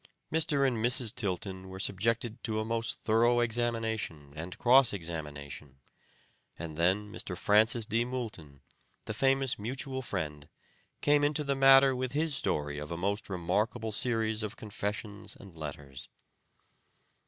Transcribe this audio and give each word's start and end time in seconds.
Mr. 0.33 0.67
and 0.67 0.77
Mrs. 0.83 1.13
Tilton 1.13 1.69
were 1.69 1.77
subjected 1.79 2.43
to 2.45 2.59
a 2.59 2.65
most 2.65 3.01
thorough 3.01 3.39
examination 3.39 4.33
and 4.35 4.57
cross 4.57 4.93
examination, 4.93 5.79
and 6.57 6.75
then 6.75 7.11
Mr. 7.11 7.37
Francis 7.37 7.85
D. 7.85 8.03
Moulton, 8.03 8.61
the 9.05 9.13
famous 9.13 9.59
mutual 9.59 10.01
friend, 10.01 10.49
came 11.01 11.23
into 11.23 11.43
the 11.43 11.55
matter 11.55 11.95
with 11.95 12.13
his 12.13 12.33
story 12.35 12.79
of 12.79 12.91
a 12.91 12.97
most 12.97 13.29
remarkable 13.29 13.91
series 13.91 14.41
of 14.41 14.57
confessions 14.57 15.37
and 15.39 15.55
letters. 15.55 16.09